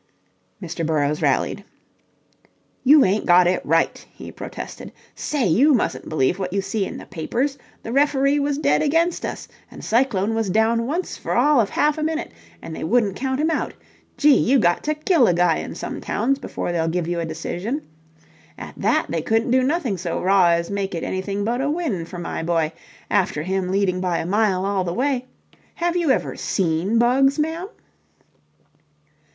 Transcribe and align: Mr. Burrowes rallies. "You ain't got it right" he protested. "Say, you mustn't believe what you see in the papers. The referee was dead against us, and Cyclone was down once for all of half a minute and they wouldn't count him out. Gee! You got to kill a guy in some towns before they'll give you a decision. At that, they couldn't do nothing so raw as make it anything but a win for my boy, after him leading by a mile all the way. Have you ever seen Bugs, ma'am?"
Mr. 0.59 0.83
Burrowes 0.83 1.21
rallies. 1.21 1.59
"You 2.83 3.05
ain't 3.05 3.27
got 3.27 3.45
it 3.45 3.63
right" 3.63 4.03
he 4.11 4.31
protested. 4.31 4.91
"Say, 5.13 5.45
you 5.45 5.75
mustn't 5.75 6.09
believe 6.09 6.39
what 6.39 6.51
you 6.53 6.59
see 6.59 6.85
in 6.87 6.97
the 6.97 7.05
papers. 7.05 7.55
The 7.83 7.91
referee 7.91 8.39
was 8.39 8.57
dead 8.57 8.81
against 8.81 9.23
us, 9.23 9.47
and 9.69 9.85
Cyclone 9.85 10.33
was 10.33 10.49
down 10.49 10.87
once 10.87 11.17
for 11.17 11.35
all 11.35 11.61
of 11.61 11.69
half 11.69 11.99
a 11.99 12.03
minute 12.03 12.31
and 12.63 12.75
they 12.75 12.83
wouldn't 12.83 13.15
count 13.15 13.39
him 13.39 13.51
out. 13.51 13.75
Gee! 14.17 14.35
You 14.39 14.57
got 14.57 14.81
to 14.85 14.95
kill 14.95 15.27
a 15.27 15.35
guy 15.35 15.57
in 15.57 15.75
some 15.75 16.01
towns 16.01 16.39
before 16.39 16.71
they'll 16.71 16.87
give 16.87 17.07
you 17.07 17.19
a 17.19 17.25
decision. 17.27 17.83
At 18.57 18.73
that, 18.77 19.05
they 19.09 19.21
couldn't 19.21 19.51
do 19.51 19.61
nothing 19.61 19.99
so 19.99 20.19
raw 20.19 20.45
as 20.47 20.71
make 20.71 20.95
it 20.95 21.03
anything 21.03 21.43
but 21.43 21.61
a 21.61 21.69
win 21.69 22.05
for 22.05 22.17
my 22.17 22.41
boy, 22.41 22.71
after 23.11 23.43
him 23.43 23.69
leading 23.69 24.01
by 24.01 24.17
a 24.17 24.25
mile 24.25 24.65
all 24.65 24.83
the 24.83 24.95
way. 24.95 25.27
Have 25.75 25.95
you 25.95 26.09
ever 26.09 26.35
seen 26.35 26.97
Bugs, 26.97 27.37
ma'am?" 27.37 27.67